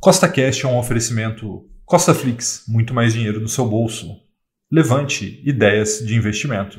[0.00, 4.16] Costa Cash é um oferecimento Costa Flix, muito mais dinheiro no seu bolso.
[4.70, 6.78] Levante ideias de investimento.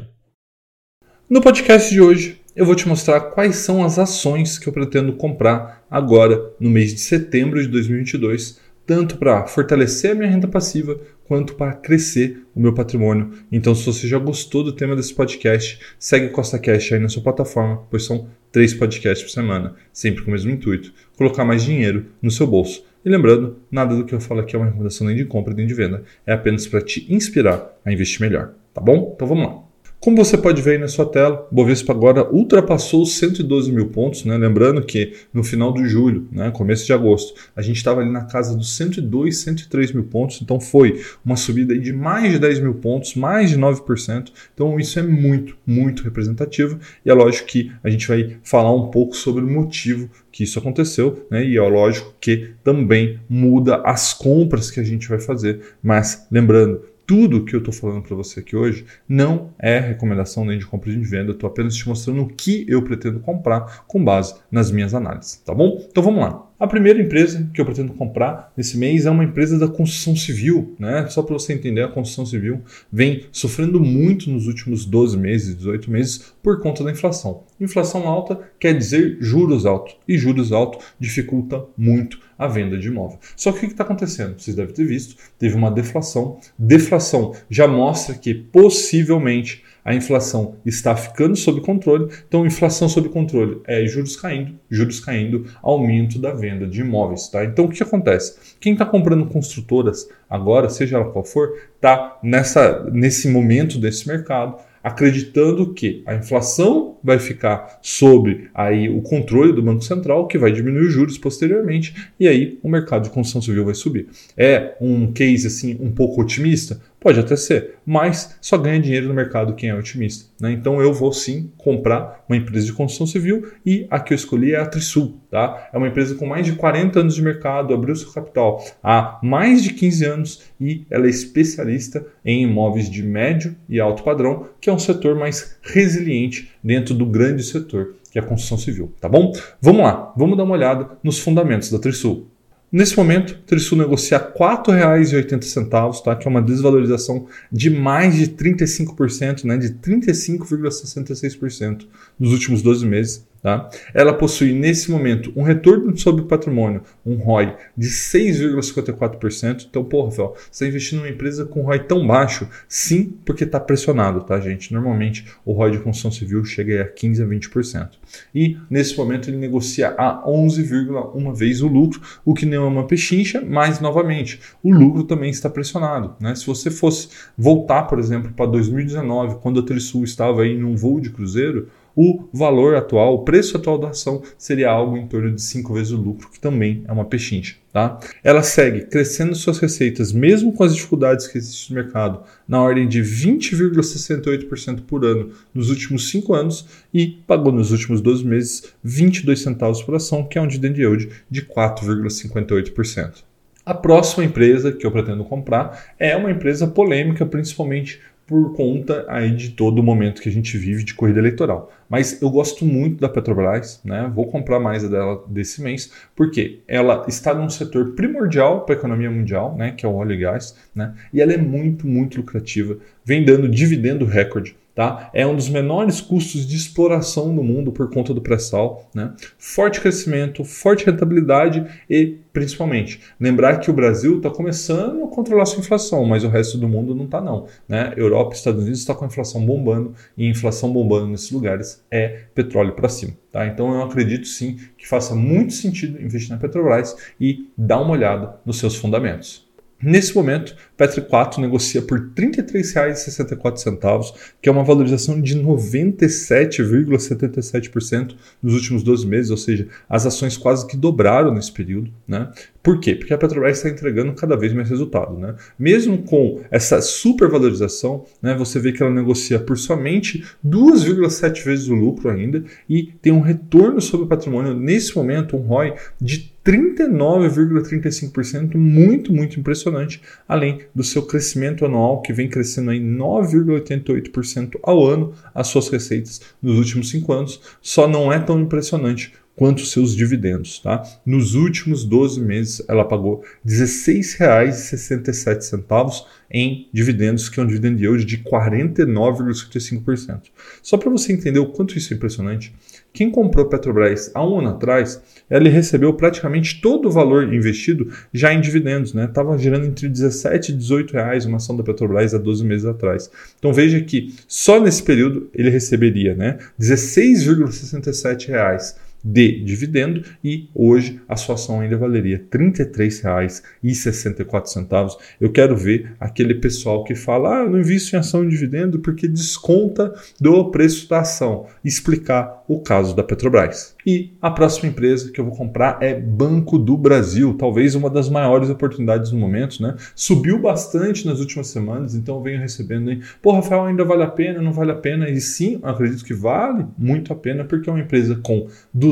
[1.29, 5.11] No podcast de hoje, eu vou te mostrar quais são as ações que eu pretendo
[5.11, 10.98] comprar agora no mês de setembro de 2022, tanto para fortalecer a minha renda passiva
[11.26, 13.34] quanto para crescer o meu patrimônio.
[13.52, 17.22] Então, se você já gostou do tema desse podcast, segue Costa Cash aí na sua
[17.22, 22.06] plataforma, pois são três podcasts por semana, sempre com o mesmo intuito: colocar mais dinheiro
[22.22, 22.88] no seu bolso.
[23.10, 25.66] E lembrando, nada do que eu falo aqui é uma recomendação nem de compra nem
[25.66, 29.13] de venda, é apenas para te inspirar a investir melhor, tá bom?
[29.16, 29.69] Então vamos lá.
[30.02, 34.23] Como você pode ver aí na sua tela, Bovespa agora ultrapassou os 112 mil pontos,
[34.23, 34.38] né?
[34.38, 38.23] Lembrando que no final de julho, né, começo de agosto, a gente estava ali na
[38.23, 42.76] casa dos 102, 103 mil pontos, então foi uma subida de mais de 10 mil
[42.76, 44.31] pontos, mais de 9%.
[44.54, 48.90] Então isso é muito, muito representativo e é lógico que a gente vai falar um
[48.90, 51.43] pouco sobre o motivo que isso aconteceu, né?
[51.43, 55.59] E é lógico que também muda as compras que a gente vai fazer.
[55.84, 60.60] Mas lembrando, tudo que eu estou falando para você aqui hoje não é recomendação nem
[60.60, 64.03] de compra nem de venda, estou apenas te mostrando o que eu pretendo comprar com
[64.03, 65.83] base nas minhas análises, tá bom?
[65.89, 66.48] Então vamos lá.
[66.59, 70.75] A primeira empresa que eu pretendo comprar nesse mês é uma empresa da construção civil,
[70.77, 71.07] né?
[71.07, 75.89] Só para você entender, a construção civil vem sofrendo muito nos últimos 12 meses, 18
[75.89, 77.43] meses, por conta da inflação.
[77.61, 83.19] Inflação alta quer dizer juros altos, e juros altos dificulta muito a venda de imóvel.
[83.37, 84.37] Só que o que está acontecendo?
[84.37, 86.39] Vocês devem ter visto, teve uma deflação.
[86.57, 92.09] Deflação já mostra que possivelmente a inflação está ficando sob controle.
[92.27, 97.27] Então, inflação sob controle é juros caindo, juros caindo, aumento da venda de imóveis.
[97.30, 97.44] Tá?
[97.44, 98.55] Então, o que acontece?
[98.59, 105.73] Quem está comprando construtoras agora, seja ela qual for, está nesse momento desse mercado acreditando
[105.73, 110.88] que a inflação vai ficar sob aí o controle do Banco Central, que vai diminuir
[110.88, 114.08] os juros posteriormente, e aí o mercado de construção civil vai subir.
[114.38, 116.80] É um case assim um pouco otimista?
[117.00, 120.30] Pode até ser, mas só ganha dinheiro no mercado quem é otimista.
[120.39, 120.52] Né?
[120.52, 124.54] Então eu vou sim comprar uma empresa de construção civil e a que eu escolhi
[124.54, 125.17] é a Trisul.
[125.32, 125.70] Tá?
[125.71, 129.64] É uma empresa com mais de 40 anos de mercado, abriu seu capital há mais
[129.64, 134.70] de 15 anos e ela é especialista em imóveis de médio e alto padrão, que
[134.70, 139.08] é um setor mais resiliente dentro do grande setor que é a construção civil, tá
[139.08, 139.32] bom?
[139.62, 142.28] Vamos lá, vamos dar uma olhada nos fundamentos da Trisul.
[142.72, 146.16] Nesse momento, o Trisul negocia R$ 4,80, tá?
[146.16, 149.57] que é uma desvalorização de mais de 35%, né?
[149.57, 151.88] de 35,66%
[152.19, 153.28] nos últimos 12 meses.
[153.42, 153.70] Tá?
[153.94, 159.68] Ela possui, nesse momento, um retorno sobre patrimônio, um ROI de 6,54%.
[159.70, 162.50] Então, porra, Rafael, você está investindo numa empresa com ROI tão baixo?
[162.68, 164.74] Sim, porque está pressionado, tá, gente?
[164.74, 167.90] Normalmente, o ROI de construção civil chega a 15% a 20%.
[168.36, 172.88] E, nesse momento, ele negocia a 11,1 vezes o lucro, o que não é uma
[172.88, 176.16] pechincha, mas, novamente, o lucro também está pressionado.
[176.20, 176.36] Né?
[176.36, 177.08] Se você fosse
[177.38, 181.70] voltar, por exemplo, para 2019, quando a Trisul estava aí num voo de cruzeiro,
[182.02, 185.92] o valor atual, o preço atual da ação seria algo em torno de 5 vezes
[185.92, 187.58] o lucro, que também é uma pechincha.
[187.74, 188.00] Tá?
[188.24, 192.88] Ela segue crescendo suas receitas, mesmo com as dificuldades que existem no mercado, na ordem
[192.88, 199.42] de 20,68% por ano nos últimos 5 anos e pagou nos últimos 12 meses 22
[199.42, 203.26] centavos por ação, que é um dividend yield de 4,58%.
[203.66, 209.31] A próxima empresa que eu pretendo comprar é uma empresa polêmica, principalmente por conta aí
[209.31, 211.73] de todo o momento que a gente vive de corrida eleitoral.
[211.90, 214.09] Mas eu gosto muito da Petrobras, né?
[214.13, 219.09] Vou comprar mais dela desse mês, porque ela está num setor primordial para a economia
[219.09, 219.72] mundial, né?
[219.72, 220.94] Que é o óleo e gás, né?
[221.12, 224.56] E ela é muito, muito lucrativa, vem dando dividendo recorde.
[224.79, 225.09] Tá?
[225.13, 228.90] É um dos menores custos de exploração do mundo por conta do pré-sal.
[228.95, 229.13] Né?
[229.38, 235.59] Forte crescimento, forte rentabilidade e, principalmente, lembrar que o Brasil está começando a controlar sua
[235.59, 237.47] inflação, mas o resto do mundo não está não.
[237.67, 237.94] Né?
[237.97, 242.28] Europa e Estados Unidos está com a inflação bombando e inflação bombando nesses lugares é
[242.34, 243.11] petróleo para cima.
[243.34, 243.46] Tá?
[243.47, 248.40] Então eu acredito sim que faça muito sentido investir na Petrobras e dar uma olhada
[248.46, 249.48] nos seus fundamentos.
[249.81, 258.55] Nesse momento, Petri 4 negocia por R$ 33,64, que é uma valorização de 97,77% nos
[258.55, 261.89] últimos 12 meses, ou seja, as ações quase que dobraram nesse período.
[262.05, 262.29] Né?
[262.61, 262.93] Por quê?
[262.93, 265.17] Porque a Petrobras está entregando cada vez mais resultado.
[265.17, 265.33] Né?
[265.57, 271.73] Mesmo com essa supervalorização, né, você vê que ela negocia por somente 2,7 vezes o
[271.73, 278.55] lucro ainda e tem um retorno sobre o patrimônio, nesse momento, um ROI de 39,35%,
[278.55, 285.13] muito, muito impressionante, além do seu crescimento anual, que vem crescendo em 9,88% ao ano,
[285.33, 290.59] as suas receitas nos últimos cinco anos, só não é tão impressionante quanto seus dividendos.
[290.59, 290.83] Tá?
[291.06, 298.03] Nos últimos 12 meses, ela pagou R$ 16,67 em dividendos, que é um dividend yield
[298.03, 300.24] de 49,55%.
[300.62, 302.53] Só para você entender o quanto isso é impressionante,
[302.91, 305.01] quem comprou Petrobras há um ano atrás,
[305.31, 309.06] ele recebeu praticamente todo o valor investido já em dividendos, né?
[309.06, 313.09] Estava girando entre 17 e 18 reais uma ação da Petrobras há 12 meses atrás.
[313.38, 321.01] Então veja que só nesse período ele receberia, né, 16,67 reais de dividendo e hoje
[321.07, 324.97] a sua ação ainda valeria R$ 33,64.
[325.19, 328.79] Eu quero ver aquele pessoal que fala: ah, eu não invisto em ação de dividendo
[328.79, 331.47] porque desconta do preço da ação.
[331.63, 333.75] Explicar o caso da Petrobras.
[333.85, 338.07] E a próxima empresa que eu vou comprar é Banco do Brasil, talvez uma das
[338.09, 339.75] maiores oportunidades no momento, né?
[339.95, 344.07] Subiu bastante nas últimas semanas, então eu venho recebendo aí, pô, Rafael, ainda vale a
[344.07, 345.09] pena, não vale a pena?
[345.09, 348.88] E sim, acredito que vale muito a pena, porque é uma empresa com 200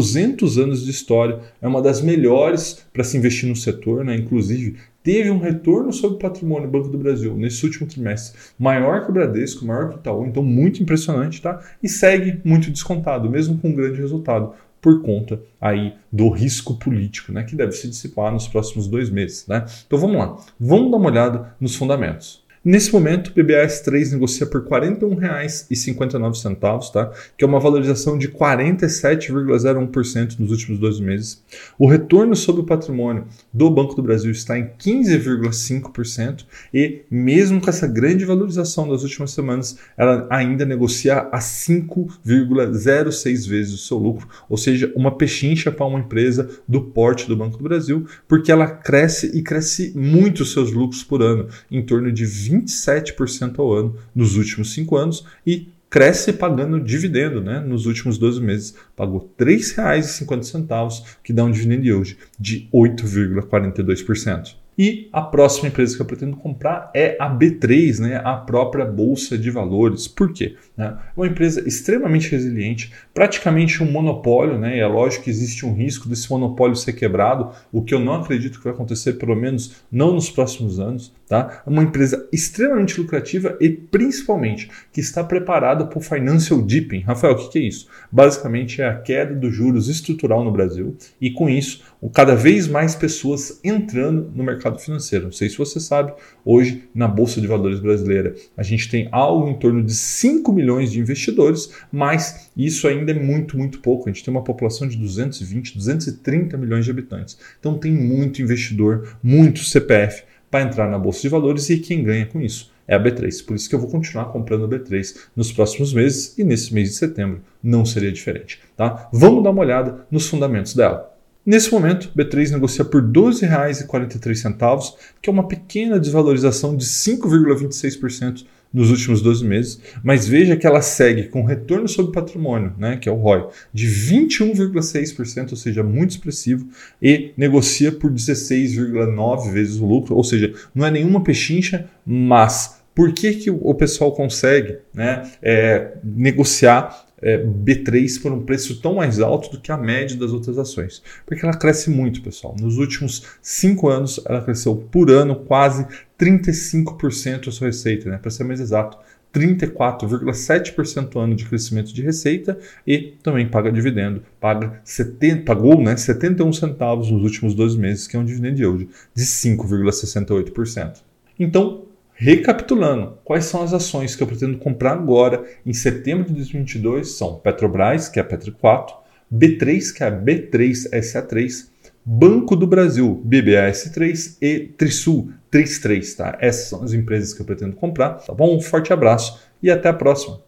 [0.57, 4.15] anos de história, é uma das melhores para se investir no setor, né?
[4.15, 9.03] Inclusive, teve um retorno sobre o patrimônio do Banco do Brasil nesse último trimestre maior
[9.03, 11.61] que o Bradesco, maior que o Itaú, então muito impressionante, tá?
[11.81, 17.31] E segue muito descontado, mesmo com um grande resultado por conta aí do risco político,
[17.31, 19.65] né, que deve se dissipar nos próximos dois meses, né?
[19.85, 22.45] Então vamos lá, vamos dar uma olhada nos fundamentos.
[22.67, 27.13] Nesse momento, o BBAS3 negocia por R$ 41,59, tá?
[27.37, 31.41] que é uma valorização de 47,01% nos últimos 12 meses.
[31.79, 33.23] O retorno sobre o patrimônio
[33.53, 36.43] do Banco do Brasil está em 15,5%
[36.73, 43.75] e, mesmo com essa grande valorização das últimas semanas, ela ainda negocia a 5,06 vezes
[43.75, 47.63] o seu lucro, ou seja, uma pechincha para uma empresa do porte do Banco do
[47.63, 52.25] Brasil, porque ela cresce e cresce muito os seus lucros por ano, em torno de
[52.25, 57.59] 20 27% ao ano nos últimos cinco anos e cresce pagando dividendo, né?
[57.59, 64.55] Nos últimos 12 meses pagou R$ 3,50, que dá um dividend yield de 8,42%.
[64.77, 69.35] E a próxima empresa que eu pretendo comprar é a B3, né, a própria Bolsa
[69.35, 70.07] de Valores.
[70.07, 70.55] Por quê?
[70.77, 75.73] É uma empresa extremamente resiliente, praticamente um monopólio, né, e é lógico que existe um
[75.73, 79.77] risco desse monopólio ser quebrado, o que eu não acredito que vai acontecer, pelo menos
[79.91, 81.11] não nos próximos anos.
[81.27, 81.61] Tá?
[81.67, 87.01] Uma empresa extremamente lucrativa e principalmente que está preparada para o financial dipping.
[87.01, 87.89] Rafael, o que é isso?
[88.09, 91.83] Basicamente é a queda dos juros estrutural no Brasil e com isso
[92.13, 95.25] cada vez mais pessoas entrando no mercado financeiro.
[95.25, 96.13] Não sei se você sabe,
[96.45, 100.93] hoje na Bolsa de Valores brasileira a gente tem algo em torno de 5 milhões
[100.93, 104.07] de investidores, mas isso ainda é muito, muito pouco.
[104.07, 107.37] A gente tem uma população de 220, 230 milhões de habitantes.
[107.59, 112.25] Então tem muito investidor, muito CPF para entrar na bolsa de valores e quem ganha
[112.25, 113.45] com isso é a B3.
[113.45, 116.89] Por isso que eu vou continuar comprando a B3 nos próximos meses e nesse mês
[116.89, 119.09] de setembro não seria diferente, tá?
[119.11, 121.13] Vamos dar uma olhada nos fundamentos dela.
[121.45, 128.89] Nesse momento, B3 negocia por R$ 12,43, que é uma pequena desvalorização de 5,26% nos
[128.89, 133.11] últimos 12 meses, mas veja que ela segue com retorno sobre patrimônio, né, que é
[133.11, 136.67] o ROI, de 21,6%, ou seja, muito expressivo,
[137.01, 143.13] e negocia por 16,9 vezes o lucro, ou seja, não é nenhuma pechincha, mas por
[143.13, 149.19] que, que o pessoal consegue né, é, negociar é, B3 por um preço tão mais
[149.19, 151.01] alto do que a média das outras ações.
[151.25, 152.55] Porque ela cresce muito, pessoal.
[152.59, 155.85] Nos últimos cinco anos, ela cresceu por ano quase
[156.19, 158.17] 35% a sua receita, né?
[158.17, 158.97] para ser mais exato.
[159.33, 164.23] 34,7% ano de crescimento de receita e também paga dividendo.
[164.39, 168.89] Paga 70, pagou né, 71 centavos nos últimos 12 meses, que é um dividend yield
[169.13, 171.03] de 5,68%.
[171.39, 171.86] Então,
[172.19, 177.11] Recapitulando, quais são as ações que eu pretendo comprar agora em setembro de 2022?
[177.11, 178.95] São Petrobras, que é a Petro 4,
[179.31, 181.67] B3, que é a B3SA3,
[182.03, 186.37] Banco do Brasil, BBAS3 e Trisul 33, tá?
[186.41, 188.57] Essas são as empresas que eu pretendo comprar, tá bom?
[188.57, 190.47] Um forte abraço e até a próxima.